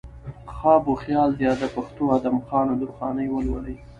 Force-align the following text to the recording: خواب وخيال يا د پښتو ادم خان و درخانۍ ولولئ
خواب 0.55 0.83
وخيال 0.91 1.31
يا 1.45 1.53
د 1.61 1.63
پښتو 1.75 2.03
ادم 2.17 2.37
خان 2.47 2.67
و 2.69 2.79
درخانۍ 2.81 3.27
ولولئ 3.31 3.77